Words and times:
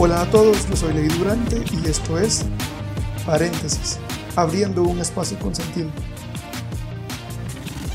Hola 0.00 0.22
a 0.22 0.30
todos, 0.30 0.68
yo 0.68 0.76
soy 0.76 0.94
Levi 0.94 1.08
Durante 1.18 1.56
y 1.56 1.88
esto 1.88 2.20
es 2.20 2.44
Paréntesis, 3.26 3.98
abriendo 4.36 4.84
un 4.84 5.00
espacio 5.00 5.36
con 5.40 5.56
sentido. 5.56 5.90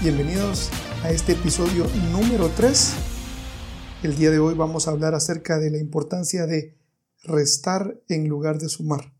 Bienvenidos 0.02 0.70
a 1.02 1.12
este 1.12 1.32
episodio 1.32 1.88
número 2.12 2.50
3. 2.50 2.94
El 4.04 4.18
día 4.18 4.32
de 4.32 4.40
hoy 4.40 4.54
vamos 4.54 4.86
a 4.86 4.92
hablar 4.92 5.16
acerca 5.16 5.60
de 5.60 5.72
la 5.72 5.78
importancia 5.78 6.46
de 6.46 6.76
restar 7.24 7.98
en 8.10 8.28
lugar 8.28 8.58
de 8.58 8.68
sumar. 8.68 9.14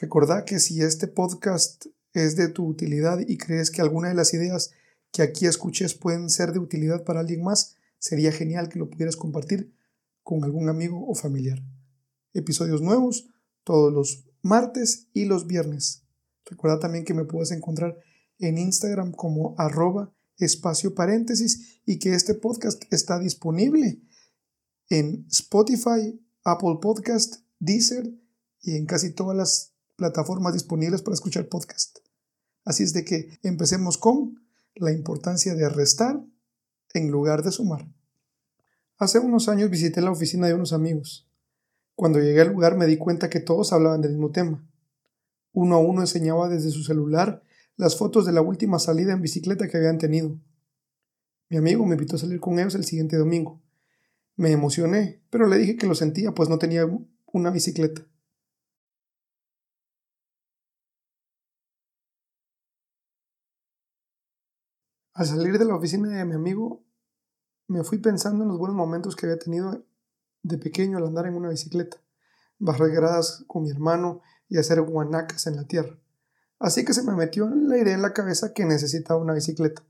Recordá 0.00 0.46
que 0.46 0.60
si 0.60 0.80
este 0.80 1.06
podcast 1.06 1.84
es 2.14 2.34
de 2.34 2.48
tu 2.48 2.66
utilidad 2.66 3.18
y 3.28 3.36
crees 3.36 3.70
que 3.70 3.82
alguna 3.82 4.08
de 4.08 4.14
las 4.14 4.32
ideas 4.32 4.70
que 5.12 5.20
aquí 5.20 5.44
escuches 5.44 5.92
pueden 5.92 6.30
ser 6.30 6.54
de 6.54 6.60
utilidad 6.60 7.04
para 7.04 7.20
alguien 7.20 7.44
más, 7.44 7.76
sería 7.98 8.32
genial 8.32 8.70
que 8.70 8.78
lo 8.78 8.88
pudieras 8.88 9.16
compartir 9.16 9.70
con 10.24 10.42
algún 10.42 10.68
amigo 10.68 11.06
o 11.06 11.14
familiar. 11.14 11.62
Episodios 12.32 12.82
nuevos 12.82 13.28
todos 13.62 13.92
los 13.92 14.26
martes 14.42 15.08
y 15.12 15.26
los 15.26 15.46
viernes. 15.46 16.04
Recuerda 16.44 16.80
también 16.80 17.04
que 17.04 17.14
me 17.14 17.24
puedes 17.24 17.52
encontrar 17.52 17.96
en 18.38 18.58
Instagram 18.58 19.12
como 19.12 19.54
arroba 19.58 20.12
espacio 20.38 20.94
paréntesis 20.94 21.80
y 21.86 21.98
que 21.98 22.14
este 22.14 22.34
podcast 22.34 22.82
está 22.90 23.18
disponible 23.20 24.02
en 24.88 25.26
Spotify, 25.30 26.20
Apple 26.42 26.78
Podcast, 26.82 27.36
Deezer 27.58 28.12
y 28.60 28.76
en 28.76 28.86
casi 28.86 29.12
todas 29.12 29.36
las 29.36 29.74
plataformas 29.96 30.54
disponibles 30.54 31.02
para 31.02 31.14
escuchar 31.14 31.48
podcast. 31.48 31.98
Así 32.64 32.82
es 32.82 32.92
de 32.92 33.04
que 33.04 33.38
empecemos 33.42 33.98
con 33.98 34.34
la 34.74 34.92
importancia 34.92 35.54
de 35.54 35.68
restar 35.68 36.20
en 36.94 37.10
lugar 37.10 37.42
de 37.42 37.52
sumar. 37.52 37.86
Hace 38.96 39.18
unos 39.18 39.48
años 39.48 39.70
visité 39.70 40.00
la 40.00 40.12
oficina 40.12 40.46
de 40.46 40.54
unos 40.54 40.72
amigos. 40.72 41.28
Cuando 41.96 42.20
llegué 42.20 42.42
al 42.42 42.52
lugar 42.52 42.76
me 42.76 42.86
di 42.86 42.96
cuenta 42.96 43.28
que 43.28 43.40
todos 43.40 43.72
hablaban 43.72 44.00
del 44.00 44.12
mismo 44.12 44.30
tema. 44.30 44.64
Uno 45.52 45.76
a 45.76 45.78
uno 45.78 46.00
enseñaba 46.00 46.48
desde 46.48 46.70
su 46.70 46.84
celular 46.84 47.42
las 47.76 47.96
fotos 47.98 48.24
de 48.24 48.32
la 48.32 48.40
última 48.40 48.78
salida 48.78 49.12
en 49.12 49.20
bicicleta 49.20 49.68
que 49.68 49.76
habían 49.78 49.98
tenido. 49.98 50.38
Mi 51.48 51.56
amigo 51.56 51.84
me 51.86 51.94
invitó 51.94 52.16
a 52.16 52.20
salir 52.20 52.38
con 52.38 52.58
ellos 52.58 52.76
el 52.76 52.84
siguiente 52.84 53.16
domingo. 53.16 53.60
Me 54.36 54.52
emocioné, 54.52 55.22
pero 55.28 55.48
le 55.48 55.58
dije 55.58 55.76
que 55.76 55.86
lo 55.88 55.94
sentía 55.96 56.32
pues 56.32 56.48
no 56.48 56.58
tenía 56.58 56.86
una 57.32 57.50
bicicleta. 57.50 58.06
Al 65.14 65.26
salir 65.26 65.58
de 65.58 65.64
la 65.64 65.76
oficina 65.76 66.08
de 66.08 66.24
mi 66.24 66.34
amigo, 66.34 66.84
me 67.66 67.82
fui 67.84 67.98
pensando 67.98 68.44
en 68.44 68.48
los 68.48 68.58
buenos 68.58 68.76
momentos 68.76 69.16
que 69.16 69.26
había 69.26 69.38
tenido 69.38 69.84
de 70.42 70.58
pequeño 70.58 70.98
al 70.98 71.06
andar 71.06 71.26
en 71.26 71.34
una 71.34 71.48
bicicleta, 71.48 71.96
barrer 72.58 72.90
gradas 72.90 73.44
con 73.46 73.62
mi 73.62 73.70
hermano 73.70 74.20
y 74.48 74.58
hacer 74.58 74.80
guanacas 74.82 75.46
en 75.46 75.56
la 75.56 75.64
tierra. 75.64 75.98
Así 76.58 76.84
que 76.84 76.94
se 76.94 77.02
me 77.02 77.14
metió 77.14 77.48
la 77.48 77.78
idea 77.78 77.94
en 77.94 78.02
la 78.02 78.12
cabeza 78.12 78.52
que 78.52 78.64
necesitaba 78.64 79.20
una 79.20 79.34
bicicleta. 79.34 79.82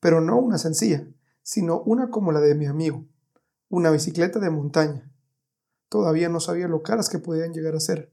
Pero 0.00 0.20
no 0.20 0.38
una 0.38 0.58
sencilla, 0.58 1.06
sino 1.42 1.80
una 1.80 2.10
como 2.10 2.32
la 2.32 2.40
de 2.40 2.54
mi 2.54 2.66
amigo, 2.66 3.06
una 3.68 3.90
bicicleta 3.90 4.38
de 4.38 4.50
montaña. 4.50 5.10
Todavía 5.88 6.28
no 6.28 6.40
sabía 6.40 6.68
lo 6.68 6.82
caras 6.82 7.08
que 7.08 7.18
podían 7.18 7.52
llegar 7.52 7.74
a 7.74 7.80
ser. 7.80 8.12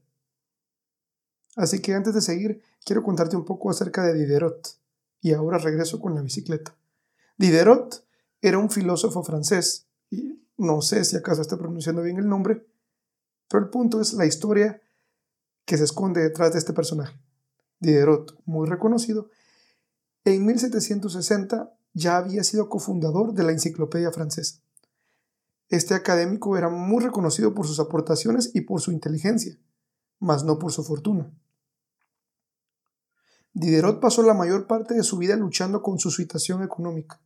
Así 1.56 1.80
que 1.80 1.94
antes 1.94 2.14
de 2.14 2.22
seguir, 2.22 2.62
quiero 2.84 3.02
contarte 3.02 3.36
un 3.36 3.44
poco 3.44 3.70
acerca 3.70 4.02
de 4.02 4.14
Diderot 4.14 4.80
y 5.20 5.32
ahora 5.32 5.58
regreso 5.58 6.00
con 6.00 6.14
la 6.14 6.22
bicicleta. 6.22 6.74
Diderot 7.36 8.04
era 8.42 8.58
un 8.58 8.70
filósofo 8.70 9.22
francés, 9.22 9.88
y 10.10 10.44
no 10.58 10.82
sé 10.82 11.04
si 11.04 11.16
acaso 11.16 11.40
estoy 11.40 11.58
pronunciando 11.58 12.02
bien 12.02 12.18
el 12.18 12.28
nombre, 12.28 12.66
pero 13.48 13.64
el 13.64 13.70
punto 13.70 14.00
es 14.00 14.12
la 14.14 14.26
historia 14.26 14.82
que 15.64 15.78
se 15.78 15.84
esconde 15.84 16.20
detrás 16.20 16.52
de 16.52 16.58
este 16.58 16.72
personaje. 16.72 17.18
Diderot, 17.78 18.38
muy 18.44 18.68
reconocido, 18.68 19.30
en 20.24 20.44
1760 20.44 21.72
ya 21.94 22.16
había 22.16 22.44
sido 22.44 22.68
cofundador 22.68 23.32
de 23.32 23.44
la 23.44 23.52
Enciclopedia 23.52 24.12
Francesa. 24.12 24.60
Este 25.68 25.94
académico 25.94 26.56
era 26.56 26.68
muy 26.68 27.02
reconocido 27.02 27.54
por 27.54 27.66
sus 27.66 27.80
aportaciones 27.80 28.50
y 28.54 28.62
por 28.62 28.80
su 28.80 28.92
inteligencia, 28.92 29.56
mas 30.18 30.44
no 30.44 30.58
por 30.58 30.72
su 30.72 30.84
fortuna. 30.84 31.32
Diderot 33.54 34.00
pasó 34.00 34.22
la 34.22 34.34
mayor 34.34 34.66
parte 34.66 34.94
de 34.94 35.02
su 35.02 35.18
vida 35.18 35.36
luchando 35.36 35.82
con 35.82 35.98
su 35.98 36.10
situación 36.10 36.62
económica. 36.62 37.20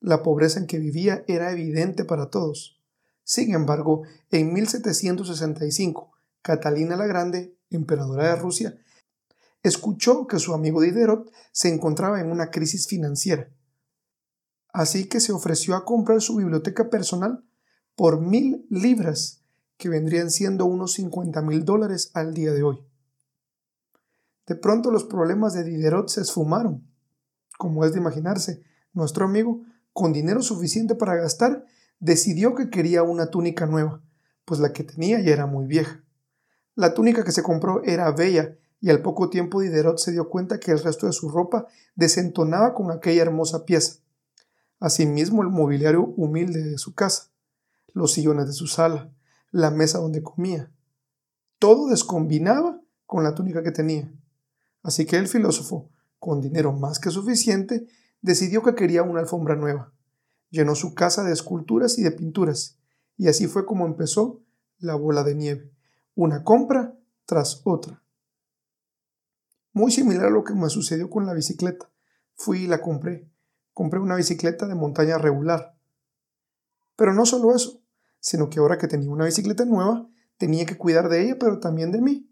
La 0.00 0.22
pobreza 0.22 0.58
en 0.58 0.66
que 0.66 0.78
vivía 0.78 1.24
era 1.28 1.52
evidente 1.52 2.04
para 2.04 2.30
todos. 2.30 2.80
Sin 3.22 3.54
embargo, 3.54 4.02
en 4.30 4.52
1765, 4.52 6.10
Catalina 6.42 6.96
la 6.96 7.06
Grande, 7.06 7.54
emperadora 7.68 8.28
de 8.28 8.36
Rusia, 8.36 8.78
escuchó 9.62 10.26
que 10.26 10.38
su 10.38 10.54
amigo 10.54 10.80
Diderot 10.80 11.30
se 11.52 11.68
encontraba 11.68 12.20
en 12.20 12.30
una 12.30 12.50
crisis 12.50 12.88
financiera. 12.88 13.50
Así 14.72 15.06
que 15.06 15.20
se 15.20 15.32
ofreció 15.32 15.76
a 15.76 15.84
comprar 15.84 16.22
su 16.22 16.36
biblioteca 16.36 16.88
personal 16.88 17.44
por 17.94 18.20
mil 18.20 18.66
libras, 18.70 19.44
que 19.76 19.88
vendrían 19.88 20.30
siendo 20.30 20.64
unos 20.66 20.94
50 20.94 21.42
mil 21.42 21.64
dólares 21.64 22.10
al 22.14 22.34
día 22.34 22.52
de 22.52 22.62
hoy. 22.62 22.84
De 24.46 24.54
pronto 24.54 24.90
los 24.90 25.04
problemas 25.04 25.54
de 25.54 25.64
Diderot 25.64 26.08
se 26.08 26.22
esfumaron. 26.22 26.86
Como 27.58 27.84
es 27.84 27.92
de 27.92 28.00
imaginarse, 28.00 28.62
nuestro 28.92 29.24
amigo, 29.24 29.62
con 29.92 30.12
dinero 30.12 30.42
suficiente 30.42 30.94
para 30.94 31.16
gastar, 31.16 31.64
decidió 31.98 32.54
que 32.54 32.70
quería 32.70 33.02
una 33.02 33.30
túnica 33.30 33.66
nueva, 33.66 34.02
pues 34.44 34.60
la 34.60 34.72
que 34.72 34.84
tenía 34.84 35.20
ya 35.20 35.32
era 35.32 35.46
muy 35.46 35.66
vieja. 35.66 36.02
La 36.74 36.94
túnica 36.94 37.24
que 37.24 37.32
se 37.32 37.42
compró 37.42 37.82
era 37.84 38.10
bella, 38.12 38.56
y 38.80 38.88
al 38.88 39.02
poco 39.02 39.28
tiempo 39.28 39.60
Diderot 39.60 39.98
se 39.98 40.12
dio 40.12 40.28
cuenta 40.28 40.58
que 40.58 40.70
el 40.70 40.78
resto 40.78 41.06
de 41.06 41.12
su 41.12 41.28
ropa 41.28 41.66
desentonaba 41.94 42.74
con 42.74 42.90
aquella 42.90 43.22
hermosa 43.22 43.66
pieza. 43.66 44.00
Asimismo, 44.78 45.42
el 45.42 45.50
mobiliario 45.50 46.14
humilde 46.16 46.62
de 46.62 46.78
su 46.78 46.94
casa, 46.94 47.30
los 47.92 48.12
sillones 48.12 48.46
de 48.46 48.54
su 48.54 48.66
sala, 48.66 49.12
la 49.50 49.70
mesa 49.70 49.98
donde 49.98 50.22
comía. 50.22 50.72
Todo 51.58 51.88
descombinaba 51.88 52.80
con 53.04 53.22
la 53.22 53.34
túnica 53.34 53.62
que 53.62 53.72
tenía. 53.72 54.10
Así 54.82 55.04
que 55.04 55.16
el 55.16 55.28
filósofo, 55.28 55.90
con 56.18 56.40
dinero 56.40 56.72
más 56.72 56.98
que 56.98 57.10
suficiente, 57.10 57.86
decidió 58.20 58.62
que 58.62 58.74
quería 58.74 59.02
una 59.02 59.20
alfombra 59.20 59.56
nueva. 59.56 59.92
Llenó 60.50 60.74
su 60.74 60.94
casa 60.94 61.22
de 61.24 61.32
esculturas 61.32 61.98
y 61.98 62.02
de 62.02 62.10
pinturas, 62.10 62.78
y 63.16 63.28
así 63.28 63.46
fue 63.46 63.66
como 63.66 63.86
empezó 63.86 64.42
la 64.78 64.94
bola 64.94 65.22
de 65.22 65.34
nieve, 65.34 65.72
una 66.14 66.42
compra 66.42 66.96
tras 67.26 67.62
otra. 67.64 68.02
Muy 69.72 69.92
similar 69.92 70.26
a 70.26 70.30
lo 70.30 70.42
que 70.42 70.54
me 70.54 70.68
sucedió 70.68 71.08
con 71.08 71.26
la 71.26 71.34
bicicleta. 71.34 71.90
Fui 72.34 72.64
y 72.64 72.66
la 72.66 72.80
compré. 72.80 73.30
Compré 73.72 74.00
una 74.00 74.16
bicicleta 74.16 74.66
de 74.66 74.74
montaña 74.74 75.16
regular. 75.16 75.76
Pero 76.96 77.14
no 77.14 77.24
solo 77.24 77.54
eso, 77.54 77.80
sino 78.18 78.50
que 78.50 78.58
ahora 78.58 78.78
que 78.78 78.88
tenía 78.88 79.10
una 79.10 79.26
bicicleta 79.26 79.64
nueva, 79.64 80.08
tenía 80.38 80.66
que 80.66 80.76
cuidar 80.76 81.08
de 81.08 81.22
ella, 81.22 81.36
pero 81.38 81.60
también 81.60 81.92
de 81.92 82.00
mí. 82.00 82.28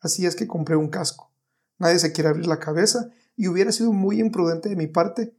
Así 0.00 0.24
es 0.24 0.34
que 0.34 0.46
compré 0.46 0.76
un 0.76 0.88
casco. 0.88 1.30
Nadie 1.78 1.98
se 1.98 2.12
quiere 2.12 2.30
abrir 2.30 2.46
la 2.46 2.60
cabeza 2.60 3.10
y 3.40 3.48
hubiera 3.48 3.72
sido 3.72 3.94
muy 3.94 4.20
imprudente 4.20 4.68
de 4.68 4.76
mi 4.76 4.86
parte 4.86 5.34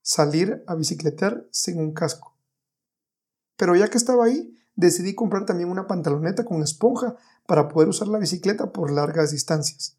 salir 0.00 0.64
a 0.66 0.74
bicicletear 0.74 1.46
sin 1.50 1.78
un 1.78 1.92
casco. 1.92 2.34
Pero 3.58 3.76
ya 3.76 3.90
que 3.90 3.98
estaba 3.98 4.24
ahí, 4.24 4.56
decidí 4.76 5.14
comprar 5.14 5.44
también 5.44 5.68
una 5.68 5.86
pantaloneta 5.86 6.46
con 6.46 6.62
esponja 6.62 7.16
para 7.46 7.68
poder 7.68 7.90
usar 7.90 8.08
la 8.08 8.18
bicicleta 8.18 8.72
por 8.72 8.90
largas 8.90 9.30
distancias. 9.30 9.98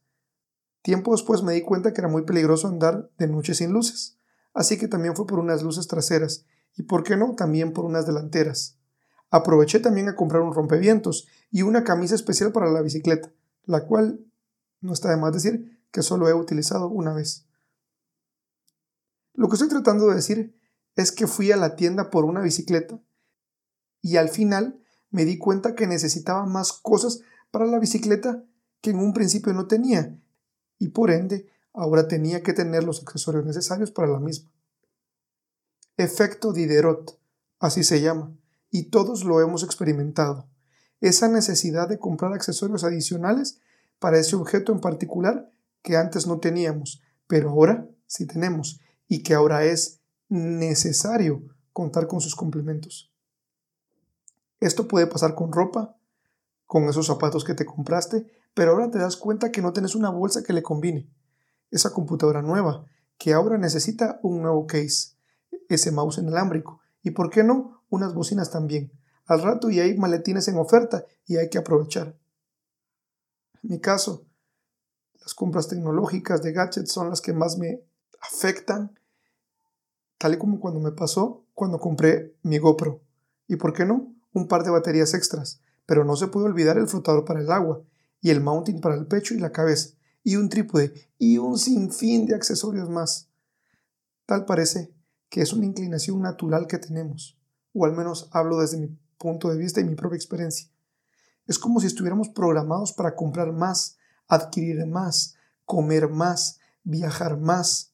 Tiempo 0.81 1.11
después 1.11 1.43
me 1.43 1.53
di 1.53 1.61
cuenta 1.61 1.93
que 1.93 2.01
era 2.01 2.07
muy 2.07 2.23
peligroso 2.23 2.67
andar 2.67 3.11
de 3.19 3.27
noche 3.27 3.53
sin 3.53 3.73
luces, 3.73 4.17
así 4.55 4.79
que 4.79 4.87
también 4.87 5.15
fue 5.15 5.27
por 5.27 5.37
unas 5.37 5.61
luces 5.61 5.87
traseras 5.87 6.47
y, 6.75 6.81
por 6.81 7.03
qué 7.03 7.15
no, 7.15 7.35
también 7.35 7.73
por 7.73 7.85
unas 7.85 8.07
delanteras. 8.07 8.79
Aproveché 9.29 9.79
también 9.79 10.09
a 10.09 10.15
comprar 10.15 10.41
un 10.41 10.55
rompevientos 10.55 11.27
y 11.51 11.61
una 11.61 11.83
camisa 11.83 12.15
especial 12.15 12.51
para 12.51 12.71
la 12.71 12.81
bicicleta, 12.81 13.31
la 13.65 13.85
cual 13.85 14.19
no 14.81 14.93
está 14.93 15.11
de 15.11 15.17
más 15.17 15.31
decir 15.31 15.78
que 15.91 16.01
solo 16.01 16.27
he 16.27 16.33
utilizado 16.33 16.87
una 16.87 17.13
vez. 17.13 17.45
Lo 19.33 19.47
que 19.47 19.55
estoy 19.55 19.69
tratando 19.69 20.07
de 20.07 20.15
decir 20.15 20.59
es 20.95 21.11
que 21.11 21.27
fui 21.27 21.51
a 21.51 21.57
la 21.57 21.75
tienda 21.75 22.09
por 22.09 22.25
una 22.25 22.41
bicicleta 22.41 22.99
y 24.01 24.17
al 24.17 24.29
final 24.29 24.81
me 25.11 25.25
di 25.25 25.37
cuenta 25.37 25.75
que 25.75 25.87
necesitaba 25.87 26.45
más 26.45 26.73
cosas 26.73 27.21
para 27.51 27.65
la 27.65 27.79
bicicleta 27.79 28.43
que 28.81 28.91
en 28.91 28.99
un 28.99 29.13
principio 29.13 29.53
no 29.53 29.67
tenía 29.67 30.19
y 30.77 30.89
por 30.89 31.11
ende 31.11 31.49
ahora 31.73 32.07
tenía 32.07 32.43
que 32.43 32.53
tener 32.53 32.83
los 32.83 33.01
accesorios 33.01 33.45
necesarios 33.45 33.91
para 33.91 34.07
la 34.07 34.19
misma. 34.19 34.51
Efecto 35.97 36.53
Diderot, 36.53 37.19
así 37.59 37.83
se 37.83 38.01
llama, 38.01 38.33
y 38.69 38.83
todos 38.83 39.23
lo 39.23 39.41
hemos 39.41 39.63
experimentado. 39.63 40.47
Esa 41.01 41.27
necesidad 41.27 41.89
de 41.89 41.99
comprar 41.99 42.33
accesorios 42.33 42.83
adicionales 42.83 43.59
para 43.99 44.17
ese 44.17 44.35
objeto 44.35 44.71
en 44.71 44.79
particular 44.79 45.51
que 45.89 45.97
antes 45.97 46.27
no 46.27 46.39
teníamos, 46.39 47.01
pero 47.25 47.49
ahora 47.49 47.89
sí 48.05 48.27
tenemos 48.27 48.79
y 49.07 49.23
que 49.23 49.33
ahora 49.33 49.65
es 49.65 50.01
necesario 50.27 51.41
contar 51.73 52.05
con 52.05 52.21
sus 52.21 52.35
complementos. 52.35 53.11
Esto 54.59 54.87
puede 54.87 55.07
pasar 55.07 55.33
con 55.33 55.51
ropa, 55.51 55.97
con 56.67 56.83
esos 56.83 57.07
zapatos 57.07 57.43
que 57.43 57.55
te 57.55 57.65
compraste, 57.65 58.27
pero 58.53 58.73
ahora 58.73 58.91
te 58.91 58.99
das 58.99 59.17
cuenta 59.17 59.51
que 59.51 59.63
no 59.63 59.73
tienes 59.73 59.95
una 59.95 60.11
bolsa 60.11 60.43
que 60.43 60.53
le 60.53 60.61
combine. 60.61 61.09
Esa 61.71 61.89
computadora 61.89 62.43
nueva, 62.43 62.85
que 63.17 63.33
ahora 63.33 63.57
necesita 63.57 64.19
un 64.21 64.43
nuevo 64.43 64.67
case, 64.67 65.15
ese 65.69 65.91
mouse 65.91 66.19
inalámbrico, 66.19 66.81
y 67.01 67.11
por 67.11 67.31
qué 67.31 67.43
no, 67.43 67.81
unas 67.89 68.13
bocinas 68.13 68.51
también. 68.51 68.91
Al 69.25 69.41
rato 69.41 69.71
y 69.71 69.79
hay 69.79 69.97
maletines 69.97 70.47
en 70.49 70.59
oferta 70.59 71.03
y 71.25 71.37
hay 71.37 71.49
que 71.49 71.57
aprovechar. 71.57 72.15
Mi 73.63 73.79
caso, 73.79 74.28
las 75.29 75.35
compras 75.35 75.67
tecnológicas 75.67 76.41
de 76.41 76.53
gadgets 76.53 76.91
son 76.91 77.11
las 77.11 77.21
que 77.21 77.33
más 77.33 77.59
me 77.59 77.83
afectan, 78.19 78.99
tal 80.17 80.33
y 80.33 80.37
como 80.39 80.59
cuando 80.59 80.79
me 80.79 80.91
pasó 80.91 81.45
cuando 81.53 81.79
compré 81.79 82.35
mi 82.41 82.57
GoPro. 82.57 83.03
¿Y 83.47 83.57
por 83.57 83.71
qué 83.73 83.85
no? 83.85 84.11
Un 84.33 84.47
par 84.47 84.63
de 84.63 84.71
baterías 84.71 85.13
extras. 85.13 85.61
Pero 85.85 86.03
no 86.03 86.15
se 86.15 86.29
puede 86.29 86.47
olvidar 86.47 86.79
el 86.79 86.87
flotador 86.87 87.25
para 87.25 87.41
el 87.41 87.51
agua, 87.51 87.83
y 88.21 88.31
el 88.31 88.41
mounting 88.41 88.81
para 88.81 88.95
el 88.95 89.05
pecho 89.05 89.35
y 89.35 89.39
la 89.39 89.51
cabeza, 89.51 89.91
y 90.23 90.35
un 90.35 90.49
trípode, 90.49 90.95
y 91.19 91.37
un 91.37 91.59
sinfín 91.59 92.25
de 92.25 92.33
accesorios 92.33 92.89
más. 92.89 93.29
Tal 94.25 94.45
parece 94.45 94.91
que 95.29 95.41
es 95.41 95.53
una 95.53 95.67
inclinación 95.67 96.23
natural 96.23 96.65
que 96.65 96.79
tenemos, 96.79 97.37
o 97.73 97.85
al 97.85 97.95
menos 97.95 98.29
hablo 98.31 98.57
desde 98.57 98.79
mi 98.79 98.97
punto 99.19 99.51
de 99.51 99.57
vista 99.57 99.79
y 99.79 99.83
mi 99.83 99.93
propia 99.93 100.15
experiencia. 100.15 100.71
Es 101.45 101.59
como 101.59 101.79
si 101.79 101.85
estuviéramos 101.85 102.29
programados 102.29 102.93
para 102.93 103.15
comprar 103.15 103.51
más, 103.51 103.98
adquirir 104.29 104.85
más, 104.85 105.35
comer 105.65 106.07
más, 106.07 106.59
viajar 106.83 107.37
más. 107.37 107.93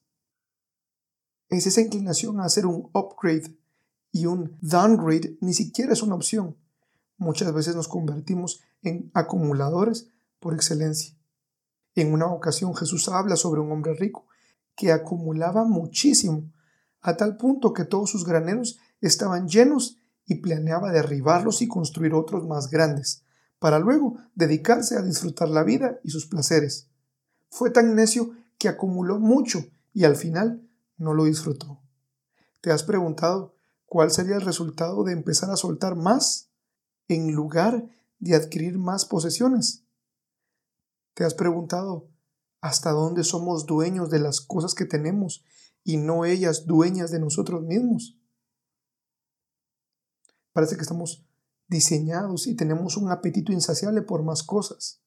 Es 1.48 1.66
esa 1.66 1.80
inclinación 1.80 2.40
a 2.40 2.44
hacer 2.44 2.66
un 2.66 2.90
upgrade 2.92 3.56
y 4.12 4.26
un 4.26 4.56
downgrade 4.60 5.36
ni 5.40 5.54
siquiera 5.54 5.92
es 5.92 6.02
una 6.02 6.14
opción. 6.14 6.56
Muchas 7.16 7.52
veces 7.52 7.74
nos 7.74 7.88
convertimos 7.88 8.60
en 8.82 9.10
acumuladores 9.14 10.08
por 10.38 10.54
excelencia. 10.54 11.16
En 11.94 12.12
una 12.12 12.26
ocasión 12.26 12.74
Jesús 12.74 13.08
habla 13.08 13.36
sobre 13.36 13.60
un 13.60 13.72
hombre 13.72 13.94
rico 13.94 14.26
que 14.76 14.92
acumulaba 14.92 15.64
muchísimo, 15.64 16.52
a 17.00 17.16
tal 17.16 17.36
punto 17.36 17.72
que 17.72 17.84
todos 17.84 18.10
sus 18.10 18.24
graneros 18.24 18.78
estaban 19.00 19.48
llenos 19.48 19.98
y 20.26 20.36
planeaba 20.36 20.92
derribarlos 20.92 21.62
y 21.62 21.68
construir 21.68 22.12
otros 22.14 22.46
más 22.46 22.68
grandes, 22.68 23.24
para 23.66 23.80
luego 23.80 24.18
dedicarse 24.36 24.96
a 24.96 25.02
disfrutar 25.02 25.48
la 25.48 25.64
vida 25.64 25.98
y 26.04 26.10
sus 26.10 26.28
placeres. 26.28 26.88
Fue 27.50 27.68
tan 27.72 27.96
necio 27.96 28.30
que 28.58 28.68
acumuló 28.68 29.18
mucho 29.18 29.58
y 29.92 30.04
al 30.04 30.14
final 30.14 30.70
no 30.98 31.14
lo 31.14 31.24
disfrutó. 31.24 31.80
¿Te 32.60 32.70
has 32.70 32.84
preguntado 32.84 33.56
cuál 33.84 34.12
sería 34.12 34.36
el 34.36 34.42
resultado 34.42 35.02
de 35.02 35.14
empezar 35.14 35.50
a 35.50 35.56
soltar 35.56 35.96
más 35.96 36.48
en 37.08 37.32
lugar 37.32 37.88
de 38.20 38.36
adquirir 38.36 38.78
más 38.78 39.04
posesiones? 39.04 39.84
¿Te 41.14 41.24
has 41.24 41.34
preguntado 41.34 42.08
hasta 42.60 42.92
dónde 42.92 43.24
somos 43.24 43.66
dueños 43.66 44.10
de 44.10 44.20
las 44.20 44.40
cosas 44.40 44.76
que 44.76 44.84
tenemos 44.84 45.44
y 45.82 45.96
no 45.96 46.24
ellas 46.24 46.66
dueñas 46.66 47.10
de 47.10 47.18
nosotros 47.18 47.64
mismos? 47.64 48.16
Parece 50.52 50.76
que 50.76 50.82
estamos 50.82 51.25
diseñados 51.68 52.46
y 52.46 52.54
tenemos 52.54 52.96
un 52.96 53.10
apetito 53.10 53.52
insaciable 53.52 54.02
por 54.02 54.22
más 54.22 54.42
cosas. 54.42 55.02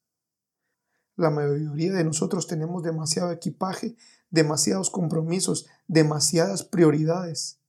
La 1.16 1.30
mayoría 1.30 1.94
de 1.94 2.04
nosotros 2.04 2.48
tenemos 2.48 2.84
demasiado 2.84 3.32
equipaje, 3.32 3.96
demasiados 4.30 4.90
compromisos, 4.90 5.68
demasiadas 5.88 6.64
prioridades. 6.64 7.60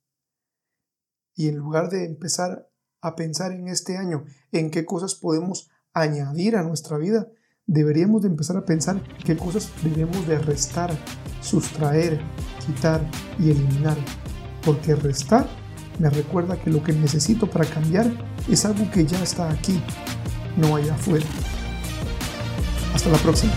Y 1.35 1.49
en 1.49 1.57
lugar 1.57 1.91
de 1.91 2.05
empezar 2.05 2.71
a 3.01 3.17
pensar 3.17 3.53
en 3.53 3.69
este 3.69 3.97
año 3.97 4.25
en 4.53 4.71
qué 4.71 4.85
cosas 4.85 5.15
podemos 5.15 5.71
añadir 5.93 6.57
a 6.57 6.63
nuestra 6.63 6.99
vida, 6.99 7.29
deberíamos 7.67 8.23
de 8.23 8.29
empezar 8.29 8.57
a 8.57 8.65
pensar 8.65 9.03
qué 9.25 9.37
cosas 9.37 9.71
debemos 9.83 10.27
de 10.27 10.39
restar, 10.39 10.91
sustraer, 11.41 12.21
quitar 12.65 13.01
y 13.39 13.51
eliminar. 13.51 13.97
Porque 14.65 14.95
restar 14.95 15.49
me 16.00 16.08
recuerda 16.08 16.56
que 16.56 16.70
lo 16.70 16.82
que 16.82 16.93
necesito 16.93 17.47
para 17.47 17.67
cambiar 17.67 18.11
es 18.49 18.64
algo 18.64 18.91
que 18.91 19.05
ya 19.05 19.23
está 19.23 19.50
aquí, 19.50 19.81
no 20.56 20.75
allá 20.75 20.94
afuera. 20.94 21.26
Hasta 22.94 23.11
la 23.11 23.19
próxima. 23.19 23.52